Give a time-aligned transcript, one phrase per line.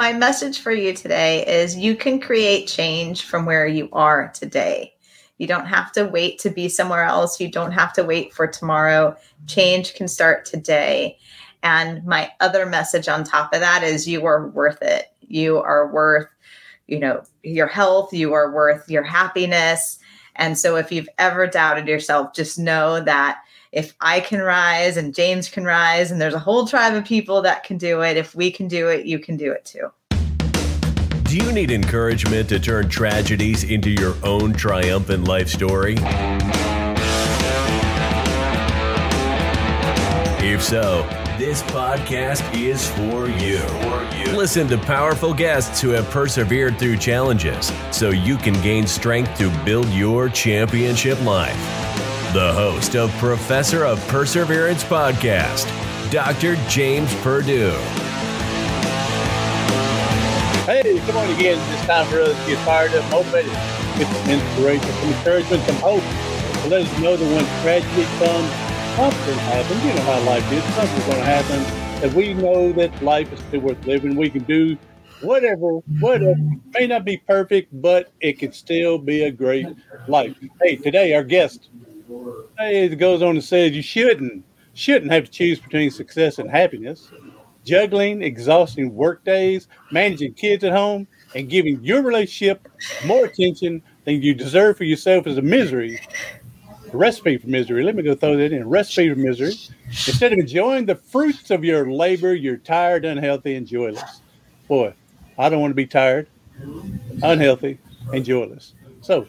[0.00, 4.94] my message for you today is you can create change from where you are today.
[5.36, 7.38] You don't have to wait to be somewhere else.
[7.38, 9.14] You don't have to wait for tomorrow.
[9.46, 11.18] Change can start today.
[11.62, 15.12] And my other message on top of that is you are worth it.
[15.20, 16.28] You are worth,
[16.86, 19.98] you know, your health, you are worth your happiness.
[20.36, 23.42] And so if you've ever doubted yourself, just know that
[23.72, 27.42] if I can rise and James can rise, and there's a whole tribe of people
[27.42, 29.92] that can do it, if we can do it, you can do it too.
[31.24, 35.94] Do you need encouragement to turn tragedies into your own triumphant life story?
[40.42, 41.06] If so,
[41.38, 43.60] this podcast is for you.
[44.36, 49.48] Listen to powerful guests who have persevered through challenges so you can gain strength to
[49.64, 51.89] build your championship life.
[52.32, 55.66] The host of Professor of Perseverance podcast,
[56.12, 56.54] Dr.
[56.68, 57.72] James Perdue.
[60.64, 61.58] Hey, come on again.
[61.74, 63.50] It's time for us to get fired up, motivated,
[63.98, 66.02] get some inspiration, some encouragement, some hope.
[66.62, 68.48] To let us know that when tragedy comes,
[68.94, 69.84] something happens.
[69.84, 70.62] You know how life is.
[70.76, 72.00] Something's going to happen.
[72.00, 74.14] That we know that life is still worth living.
[74.14, 74.78] We can do
[75.20, 76.36] whatever, whatever.
[76.74, 79.66] May not be perfect, but it can still be a great
[80.06, 80.36] life.
[80.62, 81.70] Hey, today our guest,
[82.58, 86.48] hey, it goes on and says you shouldn't shouldn't have to choose between success and
[86.48, 87.10] happiness
[87.64, 92.68] juggling exhausting work days, managing kids at home, and giving your relationship
[93.04, 96.00] more attention than you deserve for yourself is a misery.
[96.92, 97.84] Recipe for misery.
[97.84, 98.68] Let me go throw that in.
[98.68, 99.52] Recipe for misery.
[99.86, 104.22] Instead of enjoying the fruits of your labor, you're tired, unhealthy, and joyless.
[104.66, 104.92] Boy,
[105.38, 106.28] I don't want to be tired,
[107.22, 107.78] unhealthy,
[108.12, 108.74] and joyless.
[109.02, 109.28] So,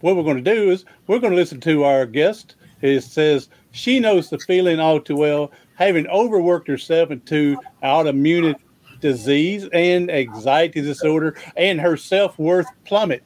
[0.00, 2.54] what we're going to do is we're going to listen to our guest.
[2.82, 8.56] It says she knows the feeling all too well having overworked herself into autoimmune
[9.00, 13.22] disease and anxiety disorder, and her self worth plummet.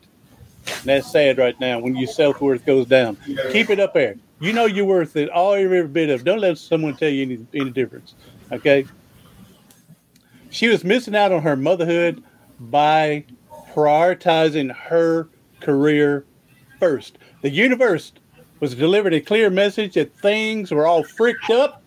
[0.66, 3.16] And that's sad right now when your self worth goes down.
[3.50, 4.16] Keep it up there.
[4.40, 6.24] You know you're worth it all every bit of.
[6.24, 8.14] Don't let someone tell you any, any difference.
[8.52, 8.86] Okay.
[10.50, 12.22] She was missing out on her motherhood
[12.58, 13.24] by
[13.72, 15.28] prioritizing her
[15.60, 16.24] career
[16.80, 17.18] first.
[17.42, 18.10] The universe
[18.58, 21.82] was delivered a clear message that things were all freaked up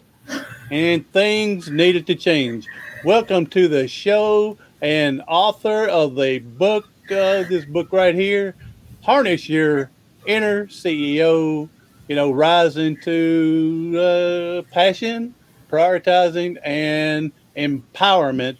[0.69, 2.67] and things needed to change.
[3.03, 8.55] Welcome to the show and author of the book, uh, this book right here,
[9.01, 9.89] Harness Your
[10.27, 11.67] Inner CEO,
[12.07, 15.33] you know, rising to uh, passion,
[15.71, 18.57] prioritizing, and empowerment.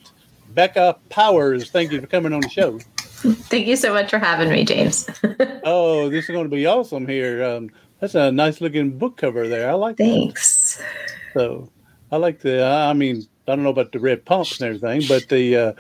[0.50, 2.80] Becca Powers, thank you for coming on the show.
[3.48, 5.10] Thank you so much for having me, James.
[5.64, 7.42] oh, this is going to be awesome here.
[7.42, 7.70] Um,
[8.02, 9.70] that's a nice looking book cover there.
[9.70, 10.78] I like Thanks.
[10.78, 10.86] That.
[11.34, 11.70] So
[12.12, 12.66] I like the.
[12.66, 15.74] I mean, I don't know about the red pumps and everything, but the uh,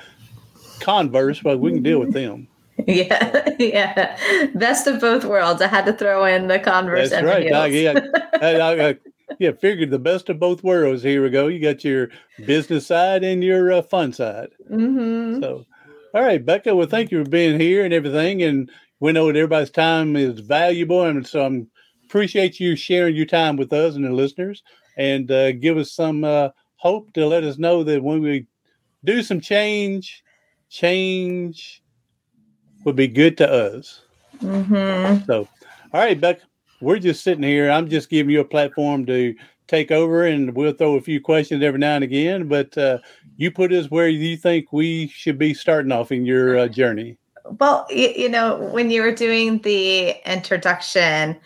[0.79, 2.47] Converse, but we can deal with them.
[2.87, 4.17] Yeah, yeah.
[4.55, 5.61] Best of both worlds.
[5.61, 7.11] I had to throw in the Converse.
[7.11, 7.53] That's right.
[7.53, 7.99] I, yeah,
[8.41, 8.97] I, I,
[9.37, 9.51] yeah.
[9.51, 11.03] Figured the best of both worlds.
[11.03, 11.47] Here we go.
[11.47, 12.09] You got your
[12.45, 14.49] business side and your uh, fun side.
[14.69, 15.41] Mm-hmm.
[15.41, 15.65] So,
[16.13, 16.75] all right, Becca.
[16.75, 18.43] Well, thank you for being here and everything.
[18.43, 18.69] And
[18.99, 21.65] we know that everybody's time is valuable, and so I
[22.05, 24.63] appreciate you sharing your time with us and the listeners
[24.97, 28.45] and uh, give us some uh, hope to let us know that when we
[29.03, 30.23] do some change,
[30.69, 31.81] change
[32.85, 34.01] would be good to us.
[34.39, 35.25] Mm-hmm.
[35.25, 35.47] So,
[35.93, 36.41] all right, Beck,
[36.81, 37.71] we're just sitting here.
[37.71, 39.35] I'm just giving you a platform to
[39.73, 42.47] take over, and we'll throw a few questions every now and again.
[42.47, 42.99] But uh,
[43.37, 47.17] you put us where you think we should be starting off in your uh, journey.
[47.59, 51.37] Well, you, you know, when you were doing the introduction,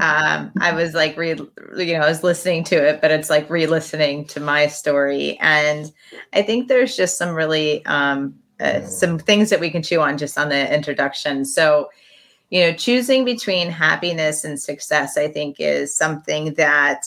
[0.00, 1.30] um, I was like, re,
[1.76, 5.90] you know, I was listening to it, but it's like re-listening to my story, and
[6.32, 10.18] I think there's just some really um, uh, some things that we can chew on
[10.18, 11.44] just on the introduction.
[11.44, 11.90] So,
[12.50, 17.06] you know, choosing between happiness and success, I think, is something that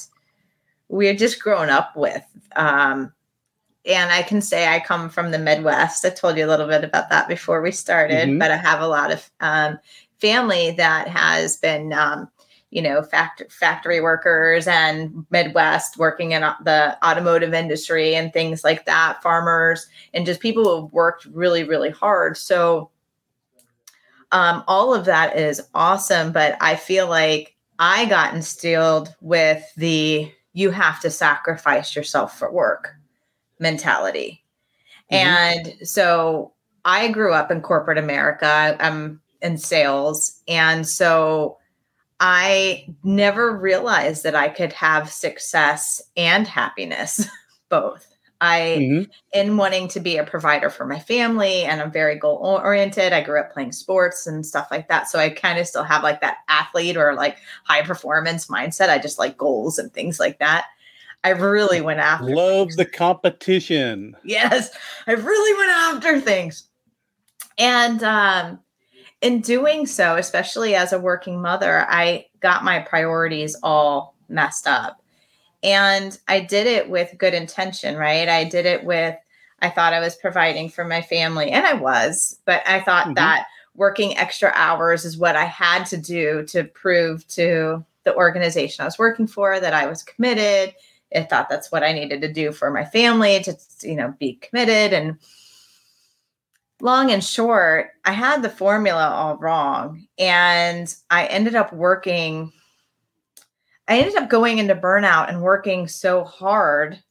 [0.92, 2.24] we're just grown up with.
[2.56, 3.14] Um,
[3.86, 6.06] and I can say I come from the Midwest.
[6.06, 8.38] I told you a little bit about that before we started, mm-hmm.
[8.38, 9.80] but I have a lot of um,
[10.20, 12.30] family that has been um,
[12.70, 18.86] you know factory factory workers and midwest working in the automotive industry and things like
[18.86, 22.90] that farmers and just people who have worked really really hard so
[24.32, 30.32] um, all of that is awesome but i feel like i got instilled with the
[30.54, 32.96] you have to sacrifice yourself for work
[33.60, 34.44] mentality
[35.12, 35.28] mm-hmm.
[35.28, 36.54] and so
[36.86, 41.58] i grew up in corporate america i'm in sales and so
[42.24, 47.28] I never realized that I could have success and happiness
[47.70, 48.11] both.
[48.42, 49.12] I, mm-hmm.
[49.34, 53.14] in wanting to be a provider for my family, and I'm very goal oriented.
[53.14, 55.08] I grew up playing sports and stuff like that.
[55.08, 58.90] So I kind of still have like that athlete or like high performance mindset.
[58.90, 60.66] I just like goals and things like that.
[61.24, 62.26] I really went after.
[62.26, 62.78] Love things.
[62.78, 64.18] the competition.
[64.24, 66.68] Yes, I really went after things,
[67.60, 68.60] and um,
[69.22, 75.01] in doing so, especially as a working mother, I got my priorities all messed up
[75.64, 78.28] and I did it with good intention, right?
[78.28, 79.16] I did it with,
[79.60, 83.14] I thought I was providing for my family, and I was, but I thought mm-hmm.
[83.16, 88.82] that working extra hours is what I had to do to prove to the organization
[88.82, 90.76] I was working for that I was committed.
[91.16, 94.36] I thought that's what I needed to do for my family to, you know, be
[94.36, 94.94] committed.
[94.94, 95.18] And
[96.80, 100.08] long and short, I had the formula all wrong.
[100.18, 102.52] And I ended up working
[103.88, 107.02] I ended up going into burnout and working so hard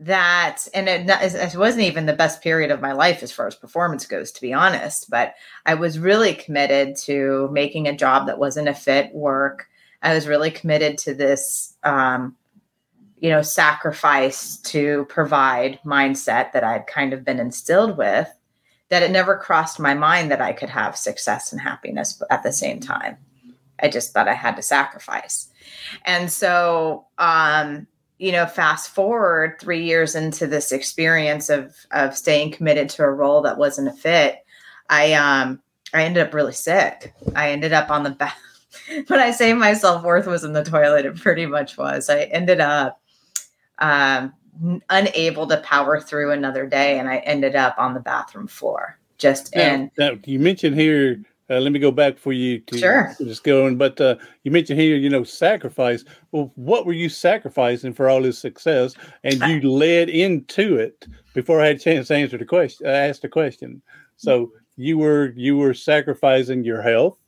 [0.00, 3.56] that, and it, it, wasn't even the best period of my life as far as
[3.56, 5.34] performance goes, to be honest, but
[5.66, 9.66] I was really committed to making a job that wasn't a fit work.
[10.02, 12.36] I was really committed to this, um,
[13.18, 18.32] you know, sacrifice to provide mindset that I'd kind of been instilled with
[18.90, 22.52] that it never crossed my mind that I could have success and happiness at the
[22.52, 23.18] same time.
[23.80, 25.48] I just thought I had to sacrifice.
[26.04, 27.86] And so, um,
[28.18, 33.10] you know, fast forward three years into this experience of of staying committed to a
[33.10, 34.44] role that wasn't a fit,
[34.90, 35.60] I um
[35.94, 37.14] I ended up really sick.
[37.34, 38.36] I ended up on the back.
[39.06, 42.10] when I say my self worth was in the toilet, it pretty much was.
[42.10, 43.00] I ended up
[43.78, 44.34] um,
[44.90, 48.98] unable to power through another day, and I ended up on the bathroom floor.
[49.18, 49.90] Just now, in.
[49.98, 53.16] Now, you mentioned here uh, let me go back for you to sure.
[53.18, 53.76] just go on.
[53.76, 56.04] But uh, you mentioned here, you know, sacrifice.
[56.30, 58.94] Well, what were you sacrificing for all this success?
[59.24, 62.86] And you led into it before I had a chance to answer the question.
[62.86, 63.80] I uh, asked the question.
[64.16, 67.18] So you were you were sacrificing your health.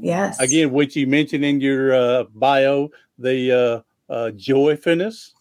[0.00, 0.38] Yes.
[0.38, 5.32] Again, which you mentioned in your uh, bio, the uh, uh, joyfulness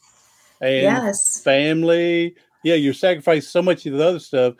[0.61, 1.41] and yes.
[1.43, 2.35] family.
[2.63, 4.55] Yeah, you sacrificed so much of the other stuff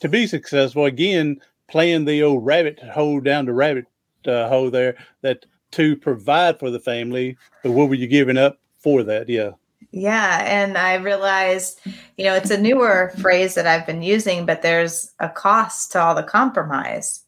[0.00, 0.84] to be successful.
[0.84, 3.86] Again, playing the old rabbit hole down the rabbit
[4.26, 8.58] uh, hole there that to provide for the family but what were you giving up
[8.78, 9.50] for that yeah
[9.90, 11.80] yeah and i realized
[12.16, 16.00] you know it's a newer phrase that i've been using but there's a cost to
[16.00, 17.22] all the compromise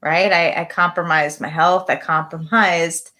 [0.00, 3.10] right i, I compromised my health i compromised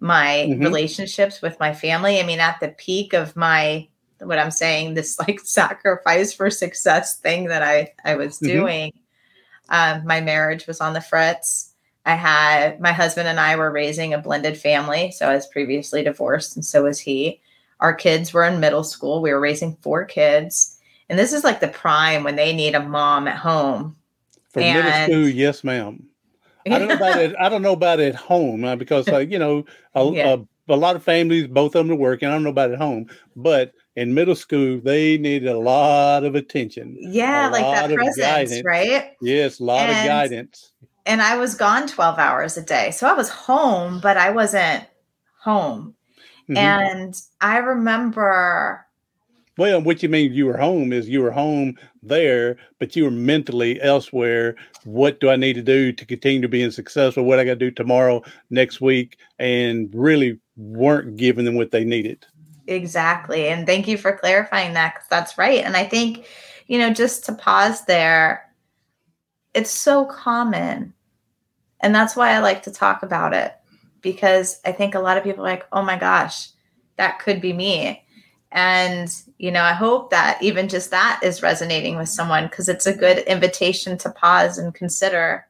[0.00, 0.62] my mm-hmm.
[0.62, 3.86] relationships with my family i mean at the peak of my
[4.20, 8.58] what i'm saying this like sacrifice for success thing that i i was mm-hmm.
[8.58, 8.92] doing
[9.70, 11.72] um, my marriage was on the fritz.
[12.06, 15.10] I had my husband and I were raising a blended family.
[15.12, 17.40] So I was previously divorced, and so was he.
[17.80, 19.22] Our kids were in middle school.
[19.22, 20.76] We were raising four kids.
[21.08, 23.96] And this is like the prime when they need a mom at home.
[24.52, 26.04] For and, middle school, yes, ma'am.
[26.66, 27.34] I don't know about it.
[27.38, 29.64] I don't know about at home uh, because, uh, you know,
[29.94, 30.36] a, yeah.
[30.68, 32.28] a, a, lot of families, both of them are working.
[32.28, 36.24] I don't know about it at home, but in middle school, they needed a lot
[36.24, 36.96] of attention.
[36.98, 38.64] Yeah, like that presence, guidance.
[38.64, 39.10] right?
[39.20, 40.72] Yes, a lot and, of guidance.
[41.04, 42.92] And I was gone 12 hours a day.
[42.92, 44.86] So I was home, but I wasn't
[45.38, 45.94] home.
[46.44, 46.56] Mm-hmm.
[46.56, 48.86] And I remember.
[49.58, 53.10] Well, what you mean you were home is you were home there, but you were
[53.10, 54.56] mentally elsewhere.
[54.84, 57.24] What do I need to do to continue to being successful?
[57.24, 61.84] What I got to do tomorrow, next week, and really weren't giving them what they
[61.84, 62.24] needed.
[62.70, 63.48] Exactly.
[63.48, 65.64] And thank you for clarifying that because that's right.
[65.64, 66.24] And I think,
[66.68, 68.48] you know, just to pause there,
[69.54, 70.94] it's so common.
[71.80, 73.52] And that's why I like to talk about it
[74.02, 76.50] because I think a lot of people are like, oh my gosh,
[76.96, 78.04] that could be me.
[78.52, 82.86] And, you know, I hope that even just that is resonating with someone because it's
[82.86, 85.46] a good invitation to pause and consider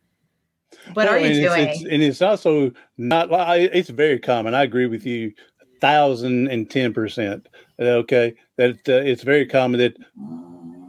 [0.95, 1.69] what are you doing?
[1.69, 4.55] It's, and it's also not, it's very common.
[4.55, 5.33] I agree with you
[5.81, 7.49] thousand and ten percent.
[7.79, 9.97] Okay, that uh, it's very common that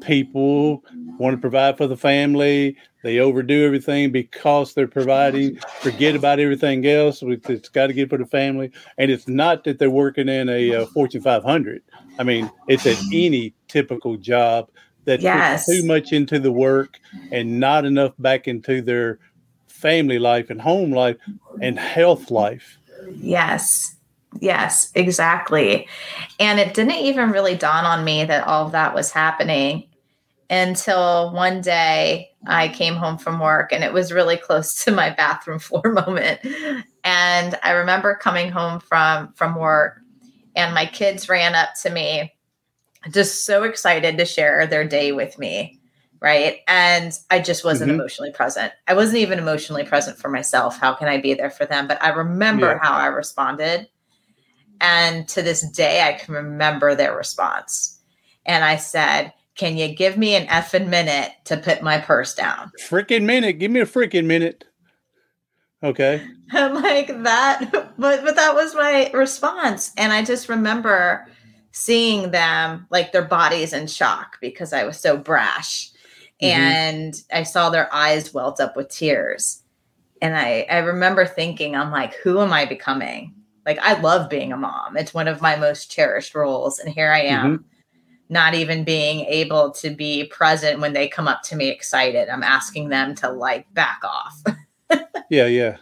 [0.01, 0.83] people
[1.17, 2.75] want to provide for the family.
[3.03, 5.57] They overdo everything because they're providing.
[5.79, 7.23] Forget about everything else.
[7.23, 10.75] It's got to get for the family, and it's not that they're working in a
[10.75, 11.81] uh, Fortune 500.
[12.19, 14.69] I mean, it's at any typical job
[15.05, 15.65] that yes.
[15.65, 16.99] puts too much into the work
[17.31, 19.19] and not enough back into their
[19.67, 21.17] family life and home life
[21.59, 22.77] and health life.
[23.15, 23.95] Yes.
[24.39, 25.87] Yes, exactly.
[26.39, 29.87] And it didn't even really dawn on me that all of that was happening
[30.49, 35.09] until one day I came home from work and it was really close to my
[35.11, 36.39] bathroom floor moment.
[37.03, 39.99] And I remember coming home from from work
[40.55, 42.33] and my kids ran up to me
[43.11, 45.79] just so excited to share their day with me.
[46.21, 46.59] Right.
[46.67, 47.95] And I just wasn't Mhm.
[47.95, 48.73] emotionally present.
[48.87, 50.77] I wasn't even emotionally present for myself.
[50.79, 51.87] How can I be there for them?
[51.87, 52.79] But I remember Yeah.
[52.81, 53.87] how I responded.
[54.81, 57.99] And to this day, I can remember their response.
[58.45, 62.71] And I said, Can you give me an effing minute to put my purse down?
[62.89, 63.59] Freaking minute.
[63.59, 64.65] Give me a freaking minute.
[65.83, 66.25] Okay.
[66.51, 71.27] I'm like that, but but that was my response, and I just remember
[71.71, 75.89] seeing them like their bodies in shock because I was so brash,
[76.41, 76.47] Mhm.
[76.49, 79.63] and I saw their eyes welt up with tears,
[80.21, 83.33] and I I remember thinking, I'm like, who am I becoming?
[83.65, 87.11] Like I love being a mom; it's one of my most cherished roles, and here
[87.11, 87.57] I am.
[87.57, 87.65] Mm-hmm.
[88.29, 92.29] Not even being able to be present when they come up to me excited.
[92.29, 94.41] I'm asking them to like back off.
[95.31, 95.77] Yeah, yeah.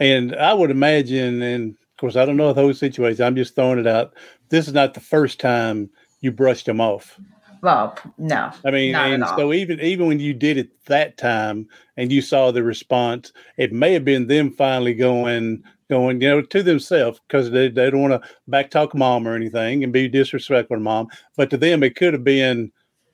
[0.00, 3.20] And I would imagine, and of course, I don't know those situations.
[3.20, 4.14] I'm just throwing it out.
[4.48, 5.90] This is not the first time
[6.22, 7.20] you brushed them off.
[7.60, 8.50] Well, no.
[8.64, 12.50] I mean, and so even even when you did it that time, and you saw
[12.50, 17.50] the response, it may have been them finally going going, you know, to themselves because
[17.50, 21.08] they, they don't want to backtalk mom or anything and be disrespectful to mom.
[21.36, 22.72] But to them, it could have been,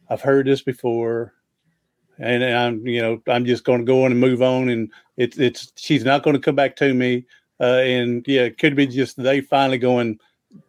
[0.09, 1.35] I've heard this before,
[2.19, 5.39] and I'm, you know, I'm just going to go on and move on, and it's
[5.39, 7.25] it's she's not going to come back to me.
[7.61, 10.19] Uh, and yeah, it could be just they finally going,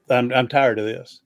[0.09, 1.21] I'm I'm tired of this.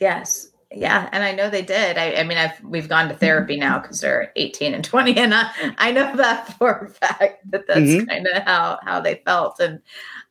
[0.00, 0.48] Yes.
[0.76, 1.08] Yeah.
[1.12, 1.96] And I know they did.
[1.98, 5.16] I, I mean, I've we've gone to therapy now because they're 18 and 20.
[5.16, 8.08] And I, I know that for a fact that that's Mhm.
[8.08, 9.60] kind of how how they felt.
[9.60, 9.74] And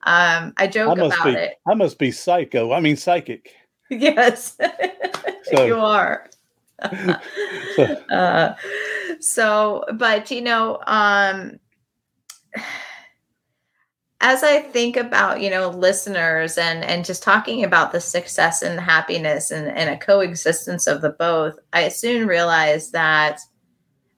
[0.06, 1.56] um I I joke must about be it.
[1.68, 2.72] I must be psycho.
[2.74, 3.54] I mean psychic.
[3.90, 4.58] Yes.
[5.44, 6.30] So- you are.
[7.76, 8.56] So, uh,
[9.20, 11.60] so but you know um
[14.24, 18.80] as i think about you know listeners and and just talking about the success and
[18.80, 23.42] happiness and, and a coexistence of the both i soon realized that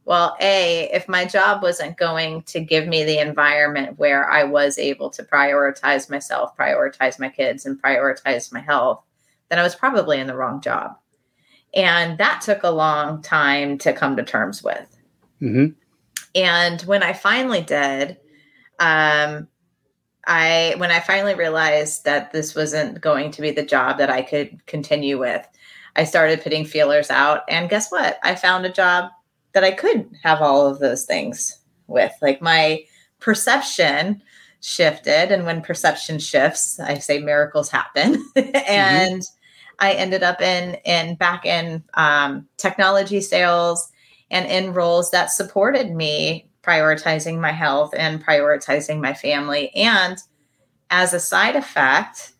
[0.05, 4.77] well a if my job wasn't going to give me the environment where i was
[4.77, 9.01] able to prioritize myself prioritize my kids and prioritize my health
[9.49, 10.95] then i was probably in the wrong job
[11.73, 14.97] and that took a long time to come to terms with.
[15.41, 15.75] mhm.
[16.33, 18.17] And when I finally did,
[18.79, 19.47] um,
[20.27, 24.21] I when I finally realized that this wasn't going to be the job that I
[24.21, 25.47] could continue with,
[25.95, 27.43] I started putting feelers out.
[27.47, 28.17] And guess what?
[28.23, 29.11] I found a job
[29.53, 32.11] that I could have all of those things with.
[32.21, 32.83] Like my
[33.19, 34.21] perception
[34.61, 38.25] shifted, and when perception shifts, I say miracles happen.
[38.35, 39.21] and
[39.79, 43.91] I ended up in in back in um, technology sales
[44.31, 49.73] and in roles that supported me prioritizing my health and prioritizing my family.
[49.75, 50.17] And
[50.89, 52.33] as a side effect,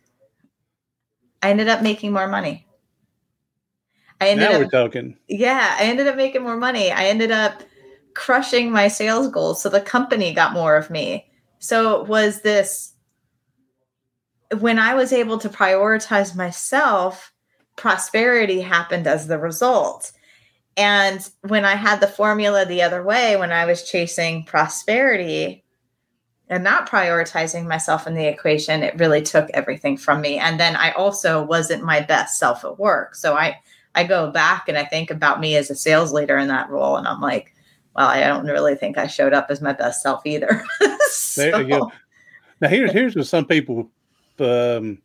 [1.41, 2.65] I ended up making more money.
[4.21, 5.17] I ended Now up we're talking.
[5.27, 6.91] yeah, I ended up making more money.
[6.91, 7.63] I ended up
[8.13, 9.61] crushing my sales goals.
[9.61, 11.29] So the company got more of me.
[11.59, 12.93] So it was this
[14.59, 17.33] when I was able to prioritize myself,
[17.75, 20.11] prosperity happened as the result.
[20.77, 25.63] And when I had the formula the other way, when I was chasing prosperity
[26.49, 30.37] and not prioritizing myself in the equation, it really took everything from me.
[30.37, 33.15] And then I also wasn't my best self at work.
[33.15, 33.59] So I
[33.97, 36.97] I go back and I think about me as a sales leader in that role,
[36.97, 37.53] and I'm like,
[37.95, 40.63] well, I don't really think I showed up as my best self either.
[41.37, 41.91] There you go.
[42.61, 43.89] Now here's here's what some people
[44.39, 44.97] um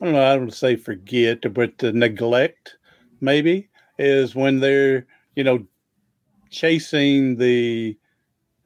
[0.00, 2.76] I don't know, I don't say forget, but to neglect
[3.20, 3.68] maybe
[4.00, 5.64] is when they're, you know,
[6.50, 7.96] chasing the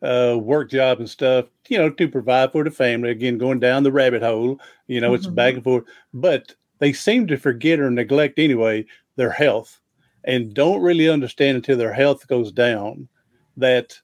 [0.03, 3.11] uh work job and stuff, you know, to provide for the family.
[3.11, 5.35] Again, going down the rabbit hole, you know, it's Mhm.
[5.35, 5.85] back and forth.
[6.12, 8.87] But they seem to forget or neglect anyway
[9.17, 9.81] their health
[10.25, 13.09] and don't really understand until their health goes down
[13.57, 14.00] that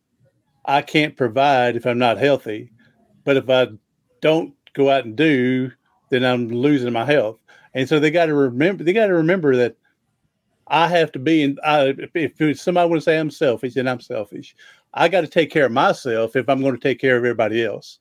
[0.65, 2.71] I can't provide if I'm not healthy.
[3.25, 3.69] But if I
[4.21, 5.73] don't go out and do,
[6.11, 7.39] then I'm losing my health.
[7.75, 9.77] And so they got to remember, they got to remember that
[10.71, 14.01] I have to be in, I, if- if somebody to say I'm selfish, then I'm
[14.01, 14.55] selfish.
[14.95, 17.65] I got to take care of myself if I'm going to take care of everybody
[17.65, 17.99] else.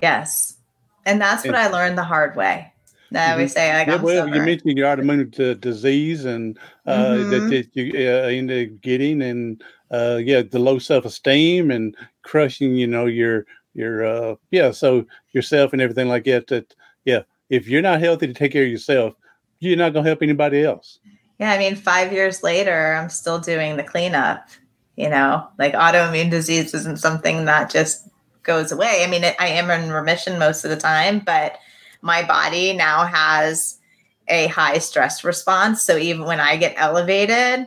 [0.00, 0.56] yes,
[1.04, 2.72] and that's what I learned the hard way.
[3.14, 7.30] I always say, like, Yeah, well, you mentioned your autoimmune to disease and uh, Mhm.
[7.30, 11.94] that, that you uh, ended up getting, and uh, yeah, the low self esteem and
[12.22, 16.46] crushing, you know, your your uh, yeah, so yourself and everything like that.
[16.48, 19.14] That yeah, if you're not healthy to take care of yourself,
[19.60, 20.98] you're not going to help anybody else.
[21.42, 24.46] Yeah, I mean, five years later, I'm still doing the cleanup.
[24.94, 28.06] You know, like autoimmune disease isn't something that just
[28.44, 29.02] goes away.
[29.02, 31.58] I mean, it, I am in remission most of the time, but
[32.00, 33.80] my body now has
[34.28, 35.82] a high stress response.
[35.82, 37.66] So even when I get elevated,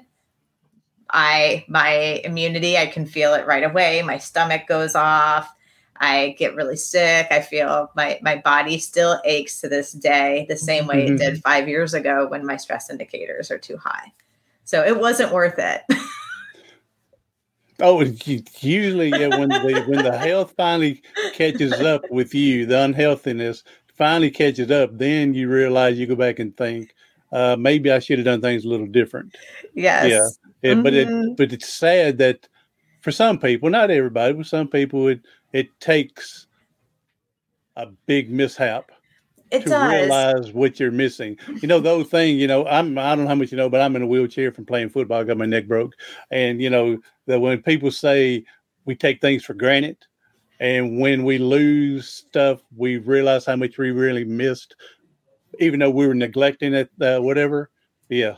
[1.10, 4.02] I my immunity, I can feel it right away.
[4.04, 5.54] My stomach goes off.
[5.98, 7.28] I get really sick.
[7.32, 11.16] I feel my my body still aches to this day, the same way mm-hmm.
[11.16, 14.12] it did five years ago when my stress indicators are too high.
[14.66, 15.84] So it wasn't worth it.
[17.80, 21.02] oh, usually yeah, when the when the health finally
[21.34, 23.64] catches up with you, the unhealthiness
[23.96, 26.94] finally catches up, then you realize you go back and think,
[27.32, 29.36] uh, maybe I should have done things a little different.
[29.74, 30.10] Yes.
[30.10, 30.72] Yeah.
[30.72, 30.84] It, mm-hmm.
[30.84, 32.48] But it but it's sad that
[33.02, 35.22] for some people, not everybody, but some people, it
[35.56, 36.48] it takes
[37.78, 38.92] a big mishap
[39.52, 39.90] it to does.
[39.90, 41.38] realize what you're missing.
[41.62, 43.80] You know, those thing, you know, I'm I don't know how much you know, but
[43.80, 45.22] I'm in a wheelchair from playing football.
[45.22, 45.94] I got my neck broke.
[46.30, 48.44] And you know, that when people say
[48.84, 49.96] we take things for granted,
[50.60, 54.76] and when we lose stuff, we realize how much we really missed,
[55.60, 57.70] even though we were neglecting it, uh, whatever.
[58.10, 58.36] Yeah.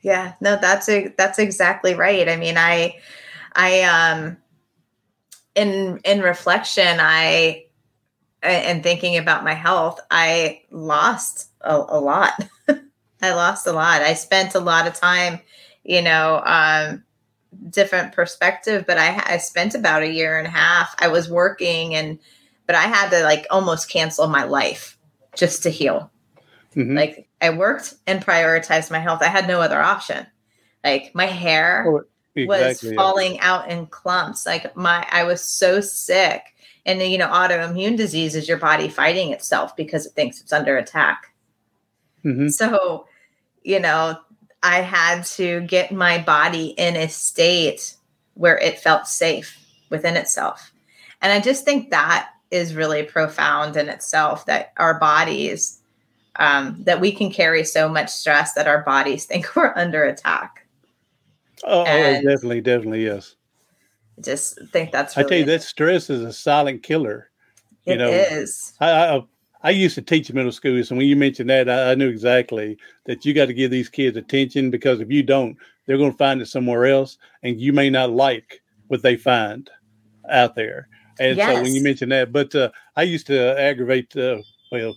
[0.00, 2.28] Yeah, no, that's a, that's exactly right.
[2.28, 2.96] I mean, I,
[3.54, 4.36] I, um,
[5.54, 7.66] in in reflection, I
[8.42, 12.32] and thinking about my health, I lost a, a lot.
[13.22, 14.02] I lost a lot.
[14.02, 15.40] I spent a lot of time,
[15.84, 17.04] you know, um,
[17.70, 20.94] different perspective, but I, I spent about a year and a half.
[20.98, 22.18] I was working and,
[22.66, 24.98] but I had to like almost cancel my life
[25.36, 26.10] just to heal.
[26.74, 26.96] Mm-hmm.
[26.96, 29.22] Like I worked and prioritized my health.
[29.22, 30.26] I had no other option.
[30.82, 33.52] Like my hair, exactly, was falling yeah.
[33.52, 34.46] out in clumps.
[34.46, 36.42] Like my, I was so sick.
[36.84, 40.76] And you know, autoimmune disease is your body fighting itself because it thinks it's under
[40.76, 41.32] attack.
[42.24, 42.48] Mm-hmm.
[42.48, 43.06] So,
[43.62, 44.18] you know,
[44.62, 47.96] I had to get my body in a state
[48.34, 49.58] where it felt safe
[49.90, 50.72] within itself.
[51.20, 55.80] And I just think that is really profound in itself that our bodies,
[56.36, 60.61] um, that we can carry so much stress that our bodies think we're under attack.
[61.64, 63.36] Oh, oh definitely, definitely, yes.
[64.18, 65.16] I just think that's.
[65.16, 67.30] Really I tell you, that stress is a silent killer.
[67.86, 68.74] It you know, is.
[68.80, 69.22] I, I,
[69.62, 72.78] I used to teach middle schools, and when you mentioned that, I, I knew exactly
[73.06, 76.18] that you got to give these kids attention because if you don't, they're going to
[76.18, 79.70] find it somewhere else, and you may not like what they find
[80.30, 80.88] out there.
[81.18, 81.54] And yes.
[81.54, 84.16] so when you mentioned that, but uh, I used to aggravate.
[84.16, 84.38] Uh,
[84.70, 84.96] well,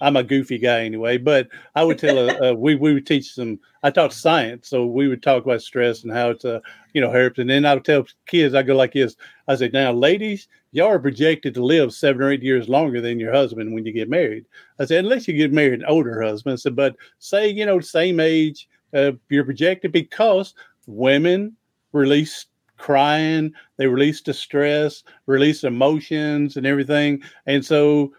[0.00, 3.34] I'm a goofy guy anyway, but I would tell uh, uh, we we would teach
[3.34, 3.58] them.
[3.82, 6.60] I taught science, so we would talk about stress and how it's uh,
[6.92, 7.38] you know helps.
[7.38, 9.16] And then I would tell kids, I go like this.
[9.48, 13.20] I said, now, ladies, y'all are projected to live seven or eight years longer than
[13.20, 14.44] your husband when you get married.
[14.78, 16.54] I said, unless you get married an older husband.
[16.54, 20.54] I said, but say you know same age, uh, you're projected because
[20.86, 21.56] women
[21.92, 28.12] release crying, they release distress, release emotions and everything, and so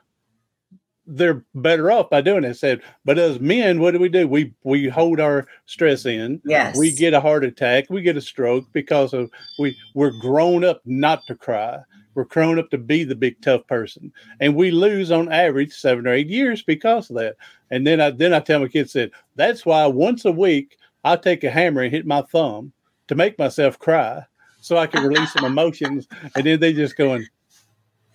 [1.07, 2.55] they're better off by doing it.
[2.55, 4.27] Said, but as men, what do we do?
[4.27, 6.41] We we hold our stress in.
[6.45, 6.77] Yes.
[6.77, 7.85] We get a heart attack.
[7.89, 11.79] We get a stroke because of we we're grown up not to cry.
[12.13, 16.07] We're grown up to be the big tough person, and we lose on average seven
[16.07, 17.35] or eight years because of that.
[17.71, 21.15] And then I then I tell my kids said that's why once a week I
[21.15, 22.73] take a hammer and hit my thumb
[23.07, 24.23] to make myself cry
[24.59, 26.07] so I can release some emotions.
[26.35, 27.25] And then they just going,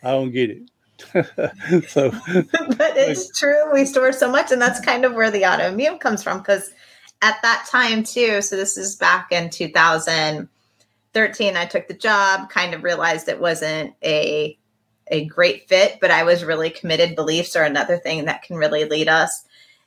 [0.02, 0.62] I don't get it.
[1.88, 3.72] so, but it's true.
[3.72, 6.38] We store so much, and that's kind of where the autoimmune comes from.
[6.38, 6.70] Because
[7.20, 12.74] at that time, too, so this is back in 2013, I took the job, kind
[12.74, 14.58] of realized it wasn't a
[15.08, 17.16] a great fit, but I was really committed.
[17.16, 19.44] Beliefs are another thing that can really lead us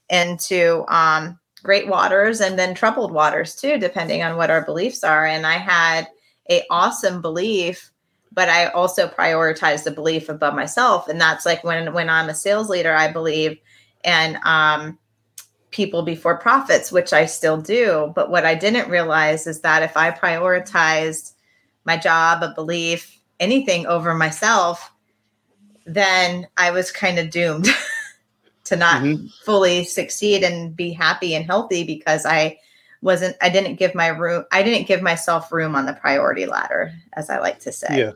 [0.09, 5.25] into um, great waters and then troubled waters too, depending on what our beliefs are.
[5.25, 6.07] And I had
[6.49, 7.91] a awesome belief
[8.35, 11.07] but I also prioritize the belief above myself.
[11.07, 13.57] And that's like when when I'm a sales leader, I believe
[14.03, 14.99] and um,
[15.71, 18.11] people before profits, which I still do.
[18.13, 21.33] But what I didn't realize is that if I prioritized
[21.85, 24.91] my job, a belief, anything over myself,
[25.85, 27.67] then I was kind of doomed
[28.65, 29.27] to not mm-hmm.
[29.43, 32.59] fully succeed and be happy and healthy because I
[33.01, 36.91] wasn't I didn't give my room I didn't give myself room on the priority ladder
[37.13, 37.99] as I like to say.
[37.99, 38.11] Yeah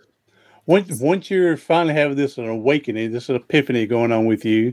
[0.69, 4.71] once once you're finally having this an awakening, this epiphany going on with you,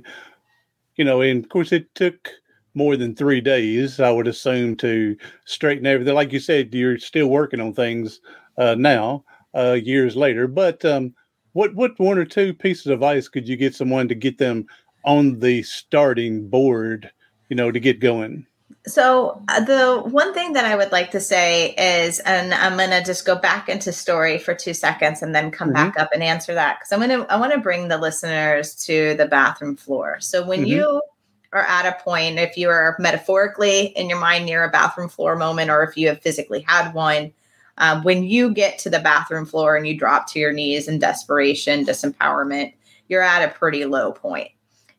[0.97, 2.31] you know, and of course it took
[2.75, 6.15] more than three days, I would assume, to straighten everything.
[6.15, 8.21] Like you said, you're still working on things
[8.59, 9.25] uh, now,
[9.57, 10.47] uh, years later.
[10.47, 11.15] But um,
[11.55, 14.67] what what one or two pieces of advice could you get someone to get them
[15.07, 17.11] on the starting board,
[17.49, 18.47] you know, to get going?
[18.89, 22.91] So uh, the one thing that I would like to say is, and I'm going
[22.91, 25.91] to just go back into story for two seconds and then come mm-hmm.
[25.91, 28.77] back up and answer that because I'm going to I want to bring the listeners
[28.87, 30.19] to the bathroom floor.
[30.21, 30.69] So when mm-hmm.
[30.69, 31.03] you
[31.53, 35.35] are at a point, if you are metaphorically in your mind near a bathroom floor
[35.35, 37.33] moment, or if you have physically had one,
[37.79, 41.01] um, when you get to the bathroom floor and you drop to your knees in
[41.01, 42.73] desperation, disempowerment,
[43.09, 44.51] you're at a pretty low point.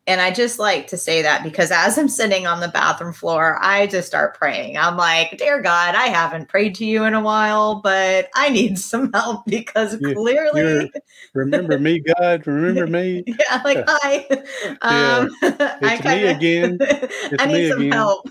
[0.07, 3.59] And I just like to say that because as I'm sitting on the bathroom floor,
[3.61, 4.77] I just start praying.
[4.77, 8.79] I'm like, Dear God, I haven't prayed to you in a while, but I need
[8.79, 10.89] some help because you, clearly.
[11.33, 12.47] Remember me, God?
[12.47, 13.23] Remember me?
[13.27, 14.25] yeah, like, hi.
[14.81, 15.77] Um, yeah.
[15.81, 16.77] It's kinda, me again.
[16.79, 17.91] It's I need some again.
[17.91, 18.29] help.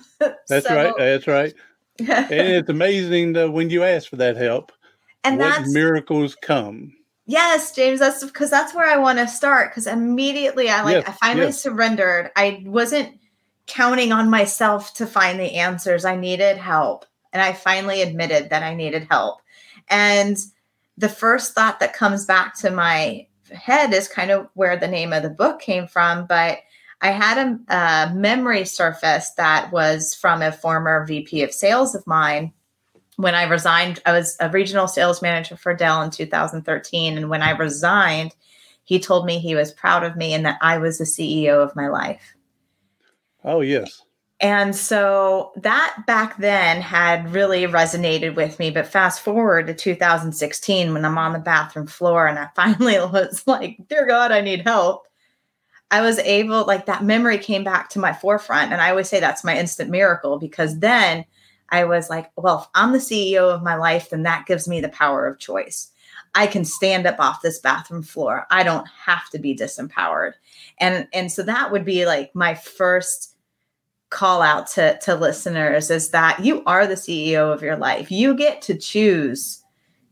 [0.48, 0.94] That's so, right.
[0.96, 1.54] That's right.
[1.98, 4.72] and it's amazing that when you ask for that help.
[5.24, 6.92] And what miracles come.
[7.26, 9.70] Yes, James, that's because that's where I want to start.
[9.70, 11.60] Because immediately I like yes, I finally yes.
[11.60, 12.30] surrendered.
[12.36, 13.18] I wasn't
[13.66, 16.04] counting on myself to find the answers.
[16.04, 17.04] I needed help.
[17.32, 19.40] And I finally admitted that I needed help.
[19.88, 20.36] And
[20.96, 25.12] the first thought that comes back to my head is kind of where the name
[25.12, 26.26] of the book came from.
[26.26, 26.58] But
[27.00, 32.06] I had a, a memory surface that was from a former VP of sales of
[32.06, 32.52] mine
[33.16, 37.16] when I resigned, I was a regional sales manager for Dell in 2013.
[37.16, 38.34] And when I resigned,
[38.84, 41.74] he told me he was proud of me and that I was the CEO of
[41.74, 42.34] my life.
[43.42, 44.02] Oh, yes.
[44.38, 48.70] And so that back then had really resonated with me.
[48.70, 53.42] But fast forward to 2016 when I'm on the bathroom floor and I finally was
[53.46, 55.06] like, Dear God, I need help.
[55.90, 58.72] I was able, like, that memory came back to my forefront.
[58.72, 61.24] And I always say that's my instant miracle because then
[61.70, 64.80] I was like, well, if I'm the CEO of my life, then that gives me
[64.80, 65.90] the power of choice.
[66.34, 68.46] I can stand up off this bathroom floor.
[68.50, 70.32] I don't have to be disempowered.
[70.78, 73.34] And and so that would be like my first
[74.10, 78.10] call out to to listeners is that you are the CEO of your life.
[78.10, 79.62] You get to choose.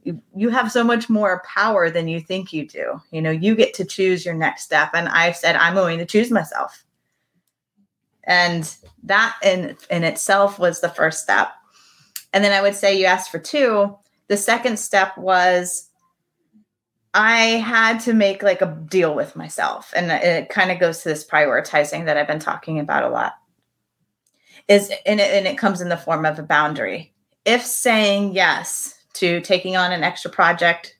[0.03, 3.01] You, you have so much more power than you think you do.
[3.11, 6.07] You know, you get to choose your next step and I said I'm going to
[6.07, 6.85] choose myself
[8.27, 11.53] and that in in itself was the first step.
[12.33, 13.97] And then i would say you asked for two.
[14.29, 15.89] The second step was
[17.13, 19.93] i had to make like a deal with myself.
[19.95, 23.35] And it kind of goes to this prioritizing that i've been talking about a lot.
[24.69, 27.13] Is and it, and it comes in the form of a boundary.
[27.45, 30.97] If saying yes to taking on an extra project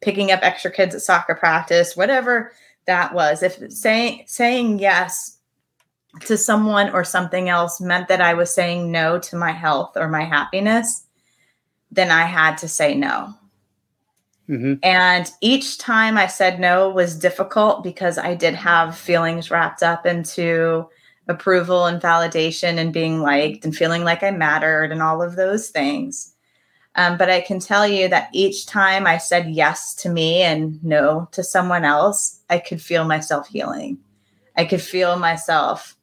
[0.00, 2.52] picking up extra kids at soccer practice whatever
[2.86, 5.38] that was if saying saying yes
[6.22, 10.08] to someone or something else meant that I was saying no to my health or
[10.08, 11.06] my happiness,
[11.90, 13.34] then I had to say no.
[14.48, 14.74] Mm-hmm.
[14.82, 20.06] And each time I said no was difficult because I did have feelings wrapped up
[20.06, 20.88] into
[21.28, 25.70] approval and validation and being liked and feeling like I mattered and all of those
[25.70, 26.34] things.
[26.96, 30.82] Um, but I can tell you that each time I said yes to me and
[30.82, 33.98] no to someone else, I could feel myself healing.
[34.56, 35.96] I could feel myself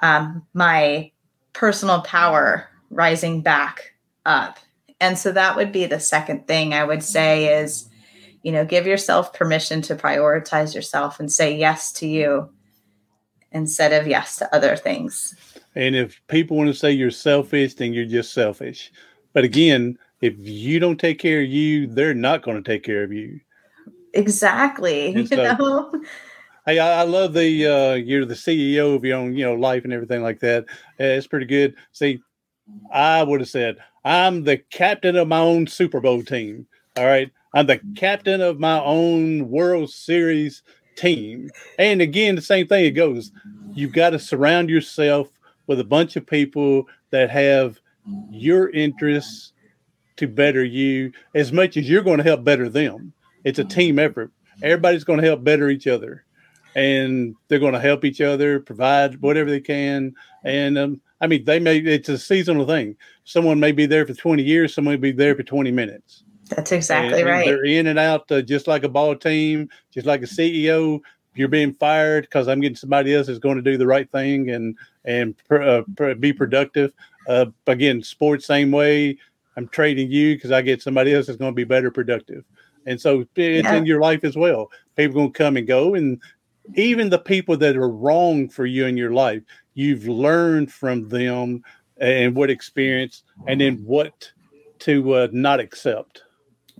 [0.00, 1.10] um, my
[1.52, 4.58] personal power rising back up.
[5.00, 7.88] And so that would be the second thing I would say is,
[8.42, 12.48] you know, give yourself permission to prioritize yourself and say yes to you
[13.52, 15.34] instead of yes to other things.
[15.74, 18.92] And if people want to say you're selfish, then you're just selfish.
[19.32, 23.02] But again, if you don't take care of you, they're not going to take care
[23.02, 23.40] of you.
[24.14, 25.14] Exactly.
[25.14, 25.92] And you know,
[26.68, 29.84] Hey, I, I love the uh, you're the CEO of your own, you know, life
[29.84, 30.64] and everything like that.
[30.98, 31.76] Uh, it's pretty good.
[31.92, 32.20] See,
[32.92, 36.66] I would have said I'm the captain of my own Super Bowl team.
[36.96, 40.64] All right, I'm the captain of my own World Series
[40.96, 41.50] team.
[41.78, 42.84] And again, the same thing.
[42.84, 43.30] It goes.
[43.72, 45.28] You've got to surround yourself
[45.68, 47.78] with a bunch of people that have
[48.32, 49.52] your interests
[50.16, 53.12] to better you as much as you're going to help better them.
[53.44, 54.32] It's a team effort.
[54.64, 56.24] Everybody's going to help better each other
[56.76, 60.14] and they're going to help each other, provide whatever they can.
[60.44, 62.96] And um, I mean, they may, it's a seasonal thing.
[63.24, 66.22] Someone may be there for 20 years, someone may be there for 20 minutes.
[66.50, 67.46] That's exactly and, right.
[67.46, 71.00] they're in and out uh, just like a ball team, just like a CEO.
[71.34, 74.50] You're being fired because I'm getting somebody else that's going to do the right thing
[74.50, 75.82] and and uh,
[76.20, 76.92] be productive.
[77.26, 79.18] Uh, again, sports same way.
[79.56, 82.44] I'm trading you because I get somebody else that's going to be better productive.
[82.86, 83.74] And so it's yeah.
[83.74, 84.70] in your life as well.
[84.94, 86.20] People going to come and go, and
[86.74, 89.42] even the people that are wrong for you in your life,
[89.74, 91.62] you've learned from them
[91.98, 94.30] and what experience, and then what
[94.80, 96.22] to uh, not accept.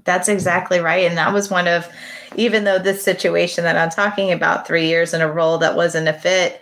[0.05, 1.07] That's exactly right.
[1.07, 1.89] And that was one of,
[2.37, 6.09] even though this situation that I'm talking about, three years in a role that wasn't
[6.09, 6.61] a fit,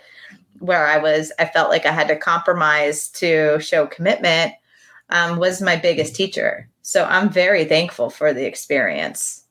[0.59, 4.53] where I was, I felt like I had to compromise to show commitment,
[5.09, 6.69] um, was my biggest teacher.
[6.81, 9.44] So I'm very thankful for the experience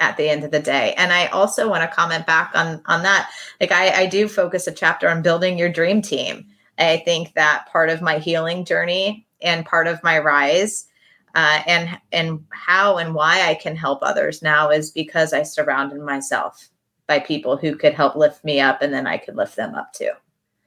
[0.00, 0.94] at the end of the day.
[0.96, 3.30] And I also want to comment back on on that.
[3.60, 6.46] Like I, I do focus a chapter on building your dream team.
[6.78, 10.86] I think that part of my healing journey and part of my rise
[11.34, 16.00] uh, and and how and why I can help others now is because I surrounded
[16.00, 16.68] myself
[17.06, 19.92] by people who could help lift me up and then I could lift them up
[19.92, 20.10] too.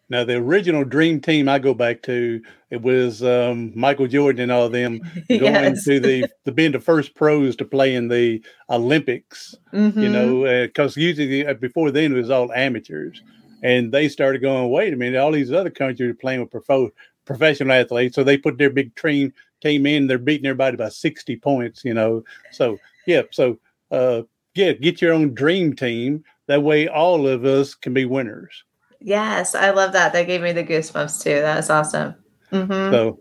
[0.10, 4.52] Now, the original dream team I go back to, it was um, Michael Jordan and
[4.52, 5.84] all of them going yes.
[5.86, 10.00] to the, the being the first pros to play in the Olympics, mm-hmm.
[10.00, 13.22] you know, because uh, usually uh, before then it was all amateurs.
[13.64, 16.92] And they started going, wait a minute, all these other countries are playing with profo-
[17.26, 18.16] professional athletes.
[18.16, 21.94] So they put their big team, team in, they're beating everybody by 60 points, you
[21.94, 22.24] know.
[22.52, 23.60] So, yeah, so
[23.92, 24.22] uh,
[24.56, 26.24] yeah, get your own dream team.
[26.48, 28.64] That way all of us can be winners.
[29.00, 30.14] Yes, I love that.
[30.14, 31.42] That gave me the goosebumps too.
[31.42, 32.16] That was awesome.
[32.52, 32.94] Mm-hmm.
[32.94, 33.20] So,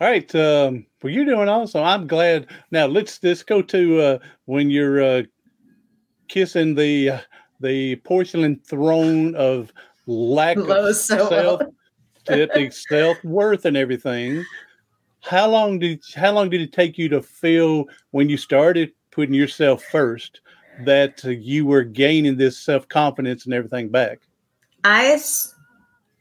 [0.00, 0.34] all right.
[0.34, 1.84] Um, well, you're doing awesome.
[1.84, 2.46] I'm glad.
[2.70, 5.22] Now let's let's go to uh, when you're uh,
[6.28, 7.20] kissing the uh,
[7.60, 9.72] the porcelain throne of
[10.06, 11.28] lack Low of so
[12.26, 14.44] self, self worth and everything.
[15.20, 19.34] How long did how long did it take you to feel when you started putting
[19.34, 20.40] yourself first
[20.84, 24.20] that you were gaining this self confidence and everything back?
[24.84, 25.20] I,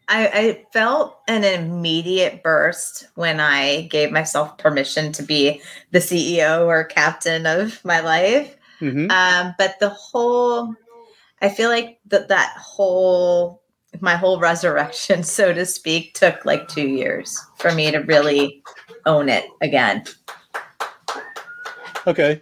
[0.08, 6.66] I, I felt an immediate burst when I gave myself permission to be the CEO
[6.66, 8.56] or captain of my life.
[8.80, 9.10] Mm-hmm.
[9.12, 10.74] Um, but the whole,
[11.42, 13.62] I feel like that that whole
[14.02, 18.64] my whole resurrection, so to speak, took like two years for me to really
[19.06, 20.04] own it again.
[22.06, 22.42] Okay.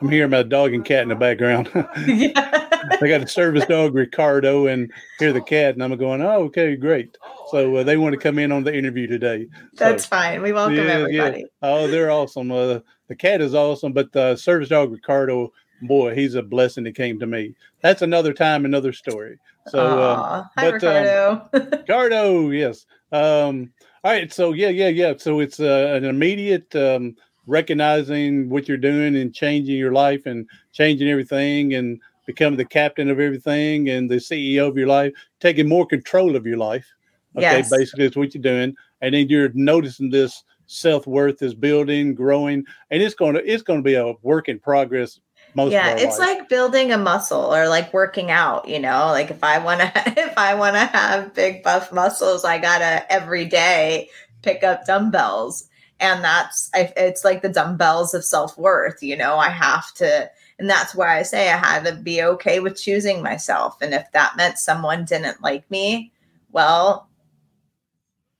[0.00, 1.70] I'm hearing my dog and cat in the background.
[2.06, 2.57] yeah.
[3.00, 6.76] I got a service dog, Ricardo, and here the cat, and I'm going, oh, okay,
[6.76, 7.16] great.
[7.50, 9.46] So uh, they want to come in on the interview today.
[9.74, 10.42] That's so, fine.
[10.42, 11.40] We welcome yeah, everybody.
[11.40, 11.44] Yeah.
[11.62, 12.50] Oh, they're awesome.
[12.50, 16.94] Uh, the cat is awesome, but the service dog, Ricardo, boy, he's a blessing that
[16.94, 17.54] came to me.
[17.82, 19.38] That's another time, another story.
[19.68, 21.48] So, uh, hi, but, um, Ricardo.
[21.52, 22.86] Um, Ricardo, yes.
[23.12, 23.72] Um,
[24.04, 24.32] all right.
[24.32, 25.14] So, yeah, yeah, yeah.
[25.16, 30.46] So it's uh, an immediate um, recognizing what you're doing and changing your life and
[30.72, 35.66] changing everything and become the captain of everything and the CEO of your life, taking
[35.66, 36.86] more control of your life.
[37.34, 37.70] Okay, yes.
[37.70, 42.66] basically, it's what you're doing, and then you're noticing this self worth is building, growing,
[42.90, 45.20] and it's going to it's going to be a work in progress.
[45.54, 46.38] Most yeah, it's life.
[46.38, 48.68] like building a muscle or like working out.
[48.68, 52.44] You know, like if I want to if I want to have big buff muscles,
[52.44, 54.10] I gotta every day
[54.42, 55.66] pick up dumbbells,
[55.98, 59.02] and that's it's like the dumbbells of self worth.
[59.02, 62.58] You know, I have to and that's why I say I had to be okay
[62.58, 63.80] with choosing myself.
[63.80, 66.12] And if that meant someone didn't like me,
[66.50, 67.08] well,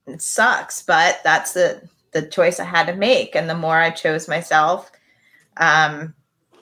[0.07, 3.37] it sucks, but that's the the choice I had to make.
[3.37, 4.91] And the more I chose myself,
[5.59, 6.15] um,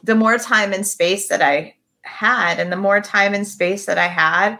[0.03, 3.97] the more time and space that I had, and the more time and space that
[3.97, 4.59] I had,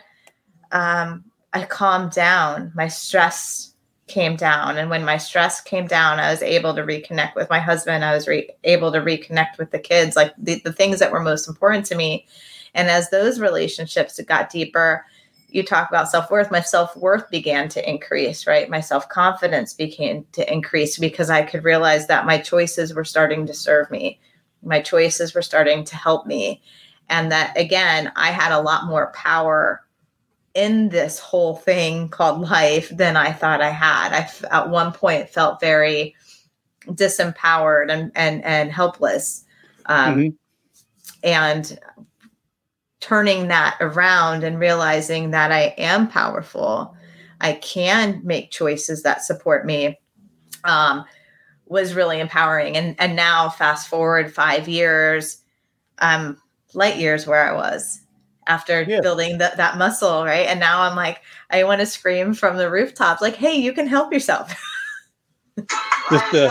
[0.71, 2.73] um, I calmed down.
[2.75, 3.75] My stress
[4.07, 4.79] came down.
[4.79, 8.05] And when my stress came down i was able to reconnect with my husband.
[8.05, 11.21] I was re- able to reconnect with the kids like the, the things that were
[11.21, 12.27] most important to me.
[12.75, 15.05] And as those relationships got deeper
[15.49, 18.71] you talk about self-worth my self-worth began to increase right?
[18.71, 23.55] My self-confidence began to increase because i could realize that my choices were starting to
[23.55, 24.21] serve me.
[24.63, 26.63] My choices were starting to help me.
[27.09, 29.86] And that again i had a lot more power
[30.57, 34.13] in this whole thing called life than I thought I had.
[34.13, 36.17] I at one point felt very
[36.89, 39.45] disempowered and and and helpless,
[39.85, 40.29] um, mm-hmm.
[41.23, 41.79] and
[43.01, 46.97] turning that around and realizing that I am powerful,
[47.41, 50.01] I can make choices that support me.
[50.65, 51.05] Um,
[51.67, 55.43] was really empowering and and now fast forward five years
[55.99, 56.41] um
[56.75, 58.06] light years where i was
[58.47, 59.01] after yeah.
[59.01, 60.47] building the, that muscle, right?
[60.47, 63.87] And now I'm like, I want to scream from the rooftops, like, "Hey, you can
[63.87, 64.55] help yourself."
[66.11, 66.51] just, uh,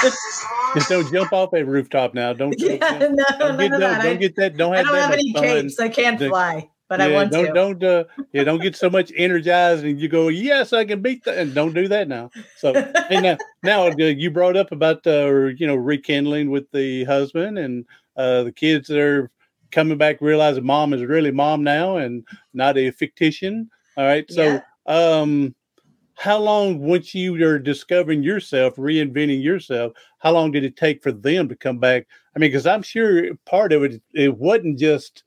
[0.73, 2.33] just don't jump off a rooftop now.
[2.33, 4.57] Don't, yeah, don't, no, don't, get, don't, don't, get that.
[4.57, 5.79] Don't have, I don't have any capes.
[5.79, 7.53] I can't fly, but yeah, I want don't, to.
[7.53, 11.23] Don't uh, yeah, don't get so much energized and you go, yes, I can beat
[11.25, 12.31] that, and don't do that now.
[12.57, 17.03] So and now, now uh, you brought up about uh, you know rekindling with the
[17.05, 17.85] husband and
[18.17, 19.29] uh, the kids that are
[19.71, 23.65] coming back realizing mom is really mom now and not a fictitious.
[23.97, 24.29] All right.
[24.31, 24.61] So, yeah.
[24.85, 25.55] um,
[26.15, 31.11] how long once you are discovering yourself, reinventing yourself, how long did it take for
[31.11, 32.07] them to come back?
[32.35, 35.23] I mean, because I'm sure part of it it wasn't just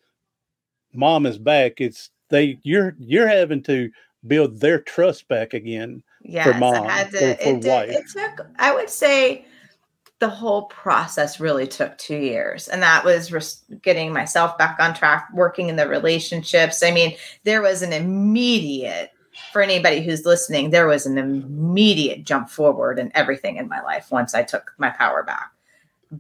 [0.93, 1.81] mom is back.
[1.81, 3.91] It's they you're you're having to
[4.27, 7.91] build their trust back again yes, for mom I had to, for, for it, wife.
[7.91, 9.45] It took I would say
[10.21, 14.93] the whole process really took two years and that was res- getting myself back on
[14.95, 16.83] track working in the relationships.
[16.83, 19.13] I mean there was an immediate
[19.53, 24.09] for anybody who's listening there was an immediate jump forward in everything in my life
[24.11, 25.53] once i took my power back.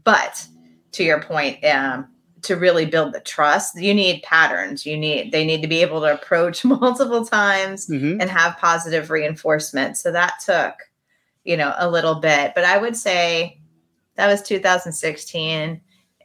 [0.04, 0.46] But
[0.92, 2.06] to your point um,
[2.42, 4.86] to really build the trust you need patterns.
[4.86, 8.18] You need they need to be able to approach multiple times Mhm.
[8.20, 9.96] and have positive reinforcement.
[9.96, 10.74] So that took
[11.44, 12.52] you know a little bit.
[12.54, 13.57] But i would say
[14.18, 15.80] that was 2016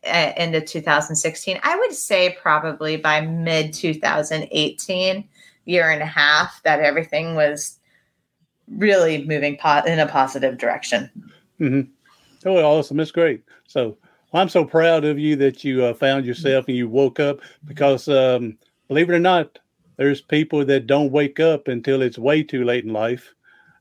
[0.06, 5.29] uh, into 2016 i would say probably by mid 2018
[5.65, 7.79] year and a half that everything was
[8.67, 11.10] really moving po- in a positive direction
[11.60, 11.91] Mm-hmm.
[12.45, 12.97] Oh, awesome!
[12.97, 13.43] That's great.
[13.67, 13.97] So
[14.32, 17.39] well, I'm so proud of you that you uh, found yourself and you woke up
[17.65, 19.60] because, um, believe it or not,
[19.97, 23.34] there's people that don't wake up until it's way too late in life,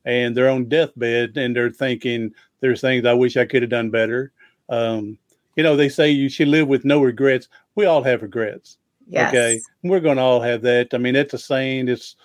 [0.04, 3.90] and they're on deathbed and they're thinking there's things I wish I could have done
[3.90, 4.32] better.
[4.68, 5.18] Um,
[5.56, 7.48] you know, they say you should live with no regrets.
[7.74, 8.78] We all have regrets.
[9.06, 10.94] yes Okay, we're going to all have that.
[10.94, 11.88] I mean, it's a saying.
[11.88, 12.16] It's,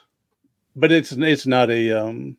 [0.75, 2.37] but it's it's not a um,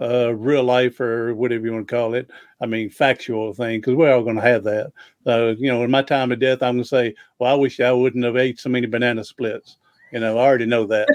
[0.00, 2.30] uh, real life or whatever you want to call it.
[2.60, 4.92] I mean, factual thing because we're all going to have that.
[5.24, 7.80] So, you know, in my time of death, I'm going to say, well, I wish
[7.80, 9.76] I wouldn't have ate so many banana splits.
[10.12, 11.06] You know, I already know that.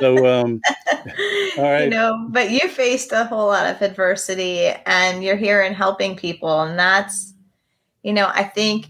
[0.00, 0.60] So, um,
[1.58, 1.84] all right.
[1.84, 6.16] you know but you faced a whole lot of adversity and you're here and helping
[6.16, 7.34] people and that's
[8.02, 8.88] you know i think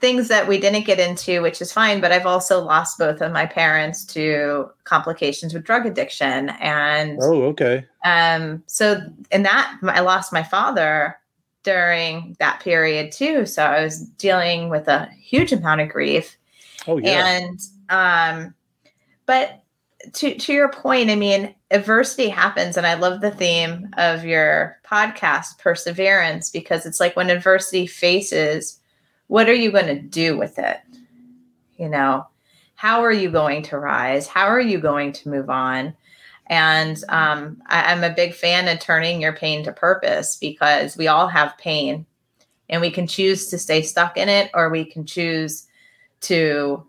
[0.00, 3.32] things that we didn't get into which is fine but i've also lost both of
[3.32, 7.84] my parents to complications with drug addiction and oh, okay.
[8.04, 11.16] um so in that i lost my father
[11.62, 16.36] during that period too so i was dealing with a huge amount of grief
[16.88, 17.40] Oh, yeah.
[17.40, 18.54] and um
[19.26, 19.62] but
[20.12, 24.78] to to your point i mean adversity happens and i love the theme of your
[24.88, 28.80] podcast perseverance because it's like when adversity faces
[29.28, 30.78] what are you going to do with it?
[31.76, 32.26] You know
[32.74, 34.26] how are you going to rise?
[34.26, 35.96] How are you going to move on?
[36.48, 41.08] And um, I, i'm a big fan of turning your pain to purpose because we
[41.08, 42.06] all have pain
[42.68, 45.66] and we can choose to stay stuck in it or we can choose
[46.20, 46.86] to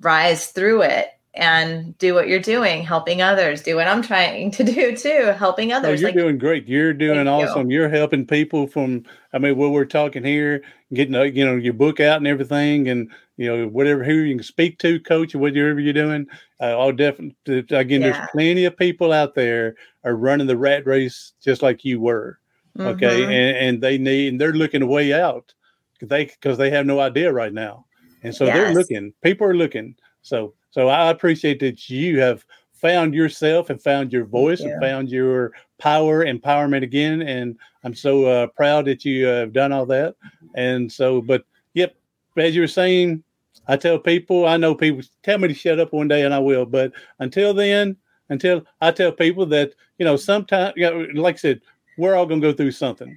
[0.00, 4.64] rise through it and do what you're doing, helping others, do what I'm trying to
[4.64, 6.00] do too, helping Oh, others.
[6.00, 6.68] you're like, doing great.
[6.68, 7.48] You're doing Thank you.
[7.48, 7.70] awesome.
[7.70, 11.72] You're helping people from, I mean, what we're talking here, getting, uh, you know, your
[11.74, 15.38] book out and everything, and, you know, whatever, who you can speak to, coach, or
[15.38, 16.26] whatever you're doing.
[16.60, 17.34] Uh, I'll definitely,
[17.76, 18.12] again, Yeah.
[18.12, 22.38] there's plenty of people out there are running the rat race just like you were.
[22.78, 23.22] Okay.
[23.22, 23.24] mhm.
[23.24, 25.52] And, and they need, and they're looking a way out
[25.94, 27.86] because they, because they have no idea right now.
[28.22, 29.96] And so they're looking, people are looking.
[30.22, 35.08] So, so I appreciate that you have found yourself and found your voice and found
[35.08, 39.86] your power empowerment again and i'm so uh, proud that you uh, have done all
[39.86, 40.16] that.
[40.56, 41.94] And so but yep
[42.36, 43.22] as you were saying
[43.68, 46.40] i tell people i know people tell me to shut up one day and i
[46.40, 47.96] will but until then
[48.28, 51.60] until i tell people that you know sometimes you know, like i said
[51.98, 53.16] we're all going to go through something.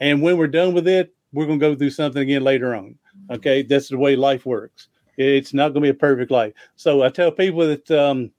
[0.00, 2.96] And when we're done with it we're going to go through something again later on.
[3.30, 3.62] Okay?
[3.62, 7.08] That's the way life works it's not going to be a perfect life so i
[7.08, 8.30] tell people that um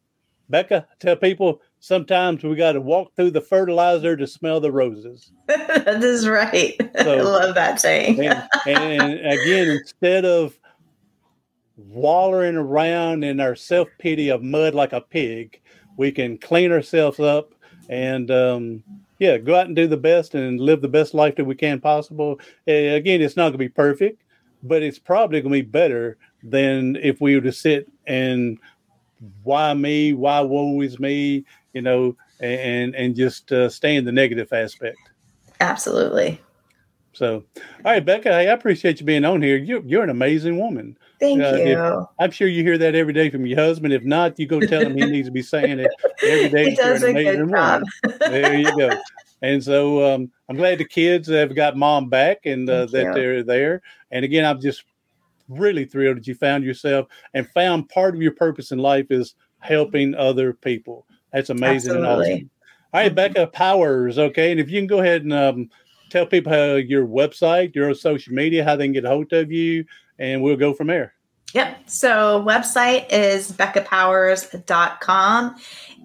[0.50, 5.32] Becca, tell people sometimes we got to walk through the fertilizer to smell the roses.
[5.48, 6.76] that is right.
[6.98, 8.20] I love that saying.
[8.22, 10.58] And, and again, instead of
[11.76, 15.60] wallowing around in our self pity of mud like a pig,
[15.98, 17.54] we can clean ourselves up
[17.90, 18.84] and, um,
[19.20, 21.82] yeah, go out and do the best and live the best life that we can
[21.82, 22.40] possible.
[22.68, 24.24] Uh, again, it's not going to be perfect,
[24.64, 28.58] but it's probably going to be better than if we were to sit and
[29.44, 34.12] why me, why woe is me, you know, and and just uh, stay in the
[34.12, 34.98] negative aspect.
[35.60, 36.40] Absolutely.
[37.14, 37.44] So,
[37.84, 39.58] all right, Becca, I appreciate you being on here.
[39.58, 40.98] You're you're an amazing woman.
[41.20, 42.08] Thank Uh, if- you.
[42.20, 43.94] I'm sure you hear that every day from your husband.
[43.94, 45.92] If not, you go tell him he needs to be saying it
[46.26, 46.64] every day.
[46.72, 47.84] He does an a good job.
[48.22, 48.90] There you go.
[49.44, 53.14] And so um, I'm glad the kids have got mom back and uh, that you.
[53.14, 53.84] they're there.
[54.10, 54.84] And again, I'm just
[55.48, 59.36] really thrilled that you found yourself and found part of your purpose in life is
[59.60, 61.06] helping other people.
[61.34, 62.34] That's amazing and Absolutely.
[62.34, 62.50] awesome.
[62.94, 64.18] All right, Becca Powers.
[64.18, 64.52] Okay.
[64.52, 65.70] And if you can go ahead and um,
[66.10, 69.52] tell people how your website, your social media, how they can get a hold of
[69.52, 69.86] you,
[70.20, 71.14] and we'll go from there.
[71.54, 71.90] Yep.
[71.90, 75.56] So website is beccapowers.com.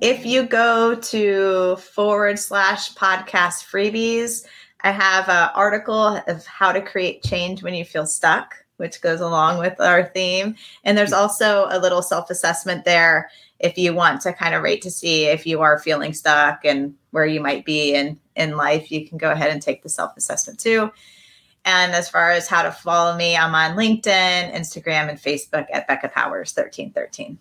[0.00, 4.44] If you go to forward slash podcast freebies,
[4.82, 9.20] I have an article of how to create change when you feel stuck, which goes
[9.20, 10.56] along with our theme.
[10.84, 11.22] And there's mm-hmm.
[11.22, 15.26] also a little self assessment there if you want to kind of rate to see
[15.26, 18.90] if you are feeling stuck and where you might be in, in life.
[18.90, 20.90] You can go ahead and take the self assessment too.
[21.64, 25.86] And as far as how to follow me, I'm on LinkedIn, Instagram, and Facebook at
[25.86, 27.38] Becca Powers 1313.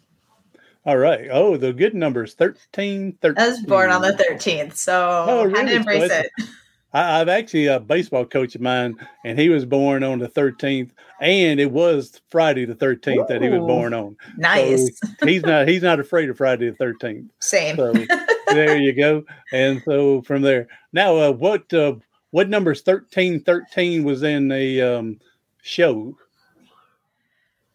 [0.86, 1.27] All right.
[1.32, 3.43] Oh, the good numbers 13, 13.
[3.43, 5.59] I was born on the 13th, so oh, really?
[5.59, 6.32] had to embrace so it.
[6.94, 10.89] I, have actually a baseball coach of mine, and he was born on the 13th,
[11.22, 14.18] and it was Friday the 13th Ooh, that he was born on.
[14.38, 15.00] Nice.
[15.00, 17.30] So he's not he's not afraid of Friday the 13th.
[17.39, 17.76] Same.
[17.78, 17.94] So
[18.48, 19.24] there you go.
[19.54, 21.96] And so from there, now uh, what uh,
[22.32, 25.20] what numbers 13 13 was in the um,
[25.62, 26.18] show?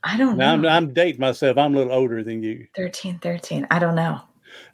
[0.04, 0.44] I don't know.
[0.44, 1.58] I'm, I'm dating myself.
[1.58, 2.66] I'm a little older than you.
[2.76, 3.66] 13 13.
[3.70, 4.20] I don't know.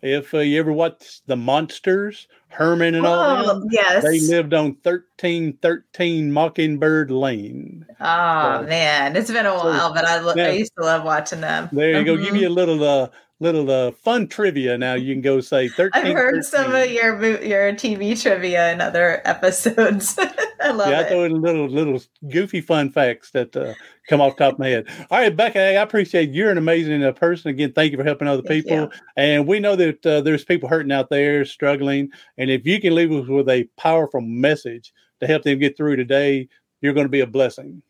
[0.02, 4.02] If uh, you ever watched The Munsters, Herman and all oh, yes.
[4.02, 7.86] they lived on 1313 Mockingbird Lane.
[8.00, 9.16] Oh, man.
[9.16, 11.68] It's been a while, so, but I, lo- now, I used to love watching them.
[11.72, 12.04] There you mm-hmm.
[12.04, 12.16] go.
[12.16, 13.08] Give you a little uh,
[13.42, 14.94] little uh, fun trivia now.
[14.94, 15.90] You can go say 13.
[15.94, 16.42] I've heard 13.
[16.42, 20.18] some of your your TV trivia in other episodes.
[20.62, 21.06] I love yeah, it.
[21.06, 23.74] I throw in little little goofy fun facts that uh,
[24.08, 24.86] come off top of my head.
[25.10, 26.44] All right, Becca, I appreciate you.
[26.44, 27.50] you're an amazing uh, person.
[27.50, 28.82] Again, thank you for helping other thank people.
[28.82, 28.90] You.
[29.16, 32.10] And we know that uh, there's people hurting out there, struggling.
[32.42, 35.94] And if you can leave us with a powerful message to help them get through
[35.94, 36.48] today,
[36.80, 37.80] you're going to be a blessing.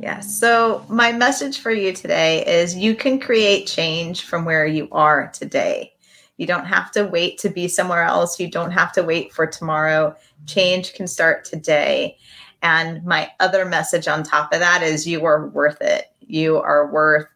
[0.00, 0.36] Yes.
[0.36, 5.30] So, my message for you today is you can create change from where you are
[5.32, 5.92] today.
[6.38, 8.40] You don't have to wait to be somewhere else.
[8.40, 10.16] You don't have to wait for tomorrow.
[10.46, 12.18] Change can start today.
[12.62, 16.06] And my other message on top of that is you are worth it.
[16.18, 17.28] You are worth,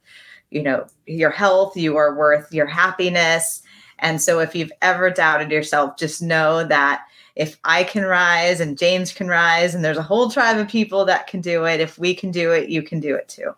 [0.51, 3.63] you know, your health, you are worth your happiness.
[4.01, 7.05] And so if you've ever doubted yourself, just know that
[7.37, 11.05] if I can rise and James can rise, and there's a whole tribe of people
[11.05, 13.55] that can do it, if we can do it, you can do it too.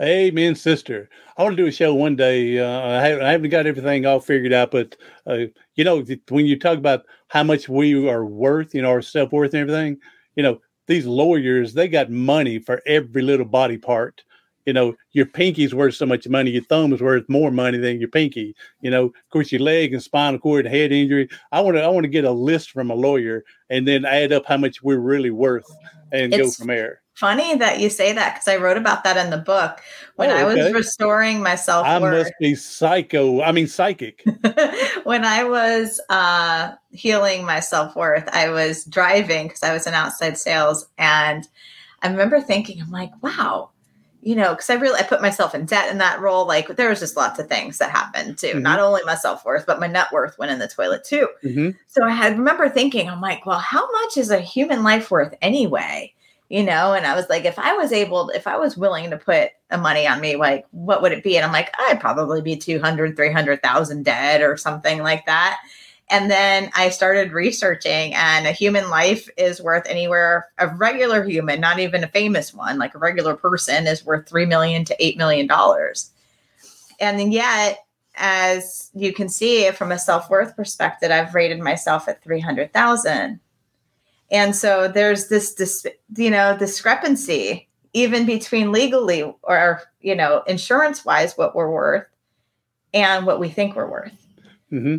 [0.00, 1.08] Amen, sister.
[1.36, 2.58] I want to do a show one day.
[2.58, 4.96] Uh, I, haven't, got everything all figured out, but
[5.26, 9.02] uh, you know, when you talk about how much we are worth, you know, our
[9.02, 9.98] self worth and everything,
[10.34, 14.22] you know, these lawyers they got money for every little body part
[14.66, 18.00] you know, your pinky's worth so much money, your thumb is worth more money than
[18.00, 18.54] your pinky.
[18.80, 21.28] You know, of course, your leg and spinal cord and head injury.
[21.52, 24.32] I want to, I want to get a list from a lawyer and then add
[24.32, 25.66] up how much we're really worth
[26.12, 27.00] and it's go from there.
[27.14, 29.80] Funny that you say that because I wrote about that in the book
[30.16, 30.42] when oh, okay.
[30.42, 31.86] I was restoring myself.
[31.86, 33.40] I must be psycho.
[33.40, 34.22] I mean, psychic.
[35.04, 39.94] when I was uh, healing my self worth, I was driving because I was in
[39.94, 41.46] outside sales and.
[42.02, 43.70] I remember thinking, I'm like, wow,
[44.26, 46.48] you know, because I really I put myself in debt in that role.
[46.48, 48.48] Like there was just lots of things that happened too.
[48.48, 48.62] Mm-hmm.
[48.62, 51.28] Not only my self worth, but my net worth went in the toilet too.
[51.44, 51.70] Mm-hmm.
[51.86, 55.32] So I had remember thinking, I'm like, well, how much is a human life worth
[55.42, 56.12] anyway?
[56.48, 59.16] You know, and I was like, if I was able, if I was willing to
[59.16, 61.36] put a money on me, like what would it be?
[61.36, 65.60] And I'm like, I'd probably be 200, 300,000 dead or something like that.
[66.08, 71.60] And then I started researching, and a human life is worth anywhere, a regular human,
[71.60, 75.16] not even a famous one, like a regular person, is worth 3 million to $8
[75.16, 75.50] million.
[77.00, 77.84] And yet,
[78.14, 83.40] as you can see from a self worth perspective, I've rated myself at 300,000.
[84.30, 85.86] And so there's this, this,
[86.16, 92.06] you know, discrepancy even between legally or, you know, insurance wise, what we're worth
[92.92, 94.12] and what we think we're worth.
[94.70, 94.98] Mm-hmm.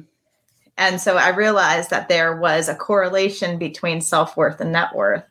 [0.78, 5.24] And so I realized that there was a correlation between self worth and net worth.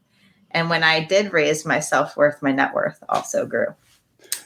[0.51, 3.69] And when I did raise my self worth, my net worth also grew.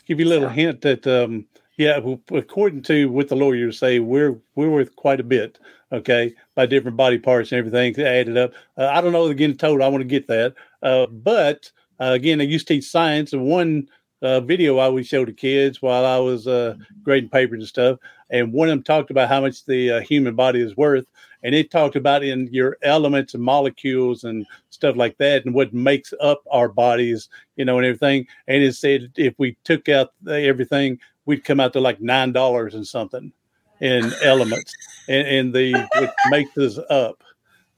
[0.06, 0.54] Give you a little so.
[0.54, 1.46] hint that, um,
[1.76, 2.00] yeah,
[2.32, 5.58] according to what the lawyers say, we're we're worth quite a bit.
[5.92, 8.52] Okay, by different body parts and everything added up.
[8.76, 9.84] Uh, I don't know again total.
[9.84, 13.44] I want to get that, uh, but uh, again, I used to teach science, and
[13.44, 13.88] one
[14.22, 17.98] uh, video I would show to kids while I was uh, grading papers and stuff.
[18.30, 21.06] And one of them talked about how much the uh, human body is worth.
[21.42, 25.72] And it talked about in your elements and molecules and stuff like that, and what
[25.72, 28.26] makes up our bodies, you know, and everything.
[28.46, 32.74] And it said if we took out everything, we'd come out to like nine dollars
[32.74, 33.32] and something
[33.80, 34.72] in elements,
[35.08, 37.24] and, and the what makes us up.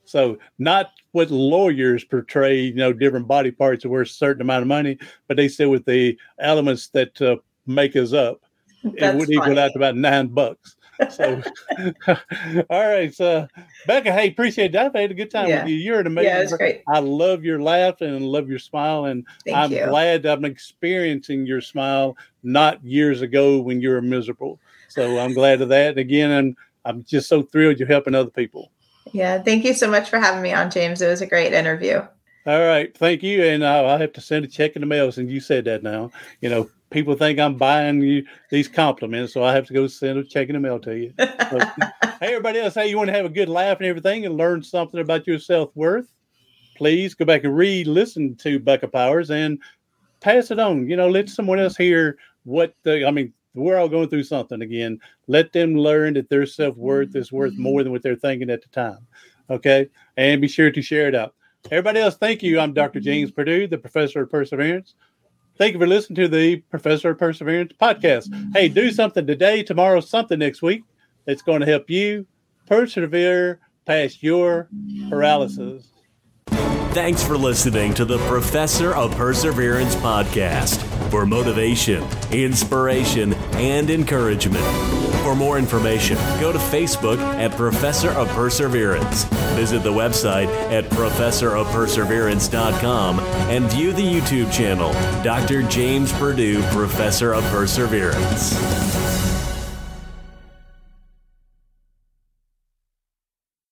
[0.04, 4.62] So not what lawyers portray, you know, different body parts are worth a certain amount
[4.62, 4.98] of money,
[5.28, 7.36] but they said with the elements that uh,
[7.66, 8.40] make us up,
[8.96, 10.76] it would equal out to about nine bucks.
[11.10, 11.42] So,
[12.70, 13.12] all right.
[13.14, 13.48] So,
[13.86, 14.94] Becca, hey, appreciate that.
[14.94, 15.62] I had a good time yeah.
[15.62, 15.76] with you.
[15.76, 16.30] You're an amazing.
[16.30, 16.82] Yeah, it's great.
[16.88, 19.86] I love your laugh and love your smile, and Thank I'm you.
[19.86, 24.60] glad I'm experiencing your smile, not years ago when you were miserable.
[24.88, 25.98] So I'm glad of that.
[25.98, 28.70] Again, I'm I'm just so thrilled you're helping other people.
[29.12, 29.42] Yeah.
[29.42, 31.00] Thank you so much for having me on, James.
[31.02, 32.06] It was a great interview.
[32.44, 32.96] All right.
[32.96, 33.44] Thank you.
[33.44, 36.10] And I'll have to send a check in the mail since you said that now.
[36.40, 40.18] You know, people think I'm buying you these compliments, so I have to go send
[40.18, 41.12] a check in the mail to you.
[41.18, 41.58] So,
[42.20, 44.62] hey, everybody else, hey, you want to have a good laugh and everything and learn
[44.62, 46.12] something about your self worth?
[46.76, 49.58] please go back and re-listen to Becca Powers and
[50.20, 50.88] pass it on.
[50.88, 53.06] You know, let someone else hear what the.
[53.06, 54.98] I mean, we're all going through something again.
[55.28, 58.62] Let them learn that their self worth is worth more than what they're thinking at
[58.62, 58.98] the time.
[59.50, 61.34] Okay, and be sure to share it out.
[61.70, 62.58] Everybody else, thank you.
[62.58, 62.98] I'm Dr.
[62.98, 64.96] James Perdue, the professor of perseverance.
[65.62, 68.52] Thank you for listening to the Professor of Perseverance podcast.
[68.52, 70.82] Hey, do something today, tomorrow, something next week
[71.24, 72.26] that's going to help you
[72.66, 74.68] persevere past your
[75.08, 75.92] paralysis.
[76.48, 80.82] Thanks for listening to the Professor of Perseverance podcast
[81.12, 85.01] for motivation, inspiration, and encouragement.
[85.22, 89.22] For more information, go to Facebook at Professor of Perseverance.
[89.54, 94.92] Visit the website at professorofperseverance.com and view the YouTube channel,
[95.22, 95.62] Dr.
[95.62, 99.31] James Perdue, Professor of Perseverance.